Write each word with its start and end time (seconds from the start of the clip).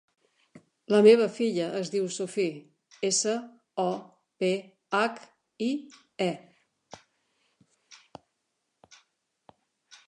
La 0.93 1.01
meva 1.07 1.25
filla 1.33 1.67
es 1.79 1.91
diu 1.95 2.07
Sophie: 2.15 2.55
essa, 3.09 3.35
o, 3.83 3.87
pe, 4.41 4.51
hac, 4.97 5.21
i, 5.67 5.69
e. 6.27 6.31